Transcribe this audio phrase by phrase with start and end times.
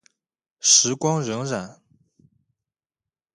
[0.59, 1.77] 时光荏苒。